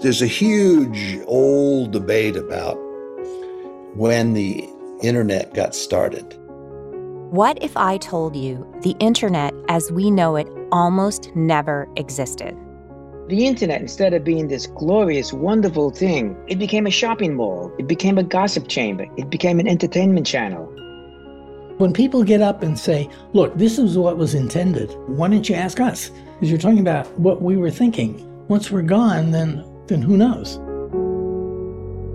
There's 0.00 0.22
a 0.22 0.28
huge 0.28 1.18
old 1.26 1.90
debate 1.90 2.36
about 2.36 2.76
when 3.96 4.32
the 4.32 4.64
internet 5.02 5.54
got 5.54 5.74
started. 5.74 6.38
What 7.32 7.60
if 7.60 7.76
I 7.76 7.98
told 7.98 8.36
you 8.36 8.64
the 8.82 8.94
internet 9.00 9.52
as 9.68 9.90
we 9.90 10.12
know 10.12 10.36
it 10.36 10.46
almost 10.70 11.34
never 11.34 11.88
existed? 11.96 12.56
The 13.26 13.44
internet, 13.44 13.80
instead 13.80 14.14
of 14.14 14.22
being 14.22 14.46
this 14.46 14.68
glorious, 14.68 15.32
wonderful 15.32 15.90
thing, 15.90 16.36
it 16.46 16.60
became 16.60 16.86
a 16.86 16.92
shopping 16.92 17.34
mall. 17.34 17.72
It 17.76 17.88
became 17.88 18.18
a 18.18 18.22
gossip 18.22 18.68
chamber. 18.68 19.06
It 19.16 19.30
became 19.30 19.58
an 19.58 19.66
entertainment 19.66 20.28
channel. 20.28 20.66
When 21.78 21.92
people 21.92 22.22
get 22.22 22.40
up 22.40 22.62
and 22.62 22.78
say, 22.78 23.10
look, 23.32 23.58
this 23.58 23.80
is 23.80 23.98
what 23.98 24.16
was 24.16 24.34
intended, 24.34 24.94
why 25.08 25.26
don't 25.26 25.48
you 25.48 25.56
ask 25.56 25.80
us? 25.80 26.12
Because 26.34 26.50
you're 26.50 26.60
talking 26.60 26.78
about 26.78 27.08
what 27.18 27.42
we 27.42 27.56
were 27.56 27.72
thinking. 27.72 28.24
Once 28.46 28.70
we're 28.70 28.82
gone, 28.82 29.32
then, 29.32 29.64
then 29.88 30.02
who 30.02 30.16
knows? 30.16 30.58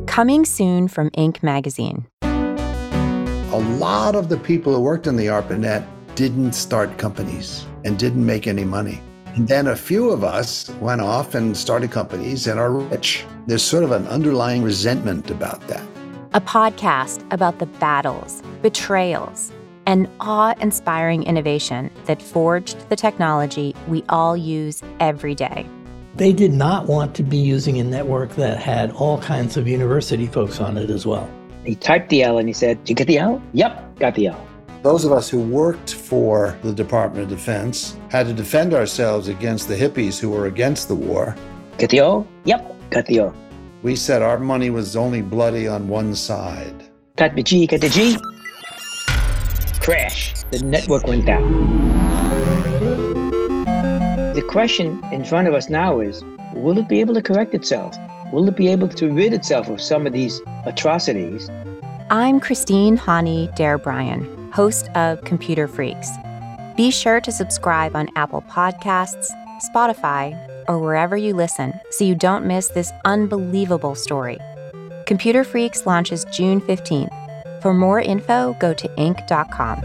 Coming 0.09 0.45
soon 0.45 0.87
from 0.87 1.09
Inc. 1.11 1.43
magazine. 1.43 2.07
A 2.21 3.59
lot 3.77 4.15
of 4.15 4.29
the 4.29 4.37
people 4.37 4.73
who 4.73 4.81
worked 4.81 5.07
in 5.07 5.15
the 5.15 5.27
ARPANET 5.27 5.85
didn't 6.15 6.53
start 6.53 6.97
companies 6.97 7.65
and 7.83 7.99
didn't 7.99 8.25
make 8.25 8.47
any 8.47 8.63
money. 8.63 9.01
And 9.35 9.47
then 9.47 9.67
a 9.67 9.75
few 9.75 10.11
of 10.11 10.23
us 10.23 10.69
went 10.79 11.01
off 11.01 11.33
and 11.33 11.57
started 11.57 11.91
companies 11.91 12.45
and 12.47 12.59
are 12.59 12.71
rich. 12.71 13.25
There's 13.47 13.63
sort 13.63 13.83
of 13.83 13.91
an 13.91 14.07
underlying 14.07 14.61
resentment 14.61 15.31
about 15.31 15.67
that. 15.67 15.83
A 16.33 16.41
podcast 16.41 17.25
about 17.31 17.59
the 17.59 17.65
battles, 17.65 18.43
betrayals, 18.61 19.51
and 19.85 20.07
awe 20.19 20.53
inspiring 20.61 21.23
innovation 21.23 21.89
that 22.05 22.21
forged 22.21 22.89
the 22.89 22.95
technology 22.95 23.75
we 23.87 24.03
all 24.09 24.37
use 24.37 24.81
every 24.99 25.35
day. 25.35 25.67
They 26.15 26.31
did 26.31 26.53
not 26.53 26.85
want 26.85 27.15
to 27.15 27.23
be 27.23 27.37
using 27.37 27.79
a 27.79 27.83
network 27.83 28.35
that 28.35 28.59
had 28.59 28.91
all 28.91 29.19
kinds 29.19 29.57
of 29.57 29.67
university 29.67 30.27
folks 30.27 30.59
on 30.59 30.77
it 30.77 30.91
as 30.91 31.07
well. 31.07 31.27
He 31.65 31.75
typed 31.75 32.09
the 32.09 32.21
L 32.21 32.37
and 32.37 32.47
he 32.47 32.53
said, 32.53 32.83
Did 32.83 32.89
you 32.89 32.95
get 32.95 33.07
the 33.07 33.17
L? 33.17 33.41
Yep, 33.53 33.97
got 33.97 34.13
the 34.13 34.27
L. 34.27 34.47
Those 34.83 35.05
of 35.05 35.11
us 35.11 35.27
who 35.27 35.39
worked 35.39 35.95
for 35.95 36.55
the 36.61 36.71
Department 36.71 37.23
of 37.23 37.29
Defense 37.29 37.97
had 38.09 38.27
to 38.27 38.33
defend 38.33 38.75
ourselves 38.75 39.27
against 39.27 39.67
the 39.67 39.75
hippies 39.75 40.19
who 40.19 40.29
were 40.29 40.45
against 40.45 40.87
the 40.87 40.95
war. 40.95 41.35
Get 41.79 41.89
the 41.89 42.01
O? 42.01 42.27
Yep, 42.43 42.91
got 42.91 43.05
the 43.07 43.21
O. 43.21 43.33
We 43.81 43.95
said 43.95 44.21
our 44.21 44.37
money 44.37 44.69
was 44.69 44.95
only 44.95 45.23
bloody 45.23 45.67
on 45.67 45.87
one 45.87 46.13
side. 46.13 46.83
Type 47.15 47.33
the 47.33 47.41
G, 47.43 47.65
get 47.65 47.81
the 47.81 47.89
G. 47.89 48.17
Crash. 49.79 50.33
The 50.51 50.59
network 50.59 51.07
went 51.07 51.25
down. 51.25 52.62
The 54.43 54.59
question 54.59 55.03
in 55.11 55.25
front 55.25 55.47
of 55.47 55.55
us 55.55 55.69
now 55.69 55.99
is 55.99 56.23
will 56.53 56.77
it 56.77 56.87
be 56.87 56.99
able 56.99 57.15
to 57.15 57.21
correct 57.21 57.55
itself? 57.55 57.95
Will 58.31 58.47
it 58.47 58.55
be 58.55 58.67
able 58.67 58.87
to 58.89 59.11
rid 59.11 59.33
itself 59.33 59.67
of 59.69 59.81
some 59.81 60.05
of 60.05 60.13
these 60.13 60.41
atrocities? 60.65 61.49
I'm 62.11 62.39
Christine 62.39 62.97
Haughney 62.97 63.55
Dare 63.55 63.79
Bryan 63.79 64.51
host 64.53 64.89
of 64.95 65.23
Computer 65.23 65.67
Freaks. 65.67 66.11
Be 66.77 66.91
sure 66.91 67.19
to 67.21 67.31
subscribe 67.31 67.95
on 67.95 68.09
Apple 68.15 68.43
Podcasts, 68.43 69.29
Spotify, 69.73 70.37
or 70.67 70.77
wherever 70.77 71.17
you 71.17 71.33
listen 71.33 71.73
so 71.89 72.03
you 72.03 72.13
don't 72.13 72.45
miss 72.45 72.67
this 72.67 72.91
unbelievable 73.05 73.95
story. 73.95 74.37
Computer 75.07 75.43
Freaks 75.43 75.87
launches 75.87 76.25
June 76.25 76.61
15th. 76.61 77.61
For 77.61 77.73
more 77.73 77.99
info, 77.99 78.55
go 78.59 78.73
to 78.73 78.87
Inc.com. 78.89 79.79